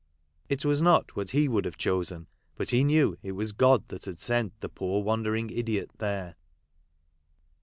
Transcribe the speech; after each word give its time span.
It 0.49 0.65
was 0.65 0.81
not 0.81 1.15
what 1.15 1.29
he 1.29 1.47
would 1.47 1.63
have 1.63 1.77
chosen, 1.77 2.25
but 2.55 2.71
he 2.71 2.83
knew 2.83 3.19
it 3.21 3.33
was 3.33 3.51
God 3.51 3.87
that 3.89 4.05
had 4.05 4.19
sent 4.19 4.59
the 4.59 4.67
poor 4.67 5.03
wandering 5.03 5.51
idiot 5.51 5.91
there. 5.99 6.37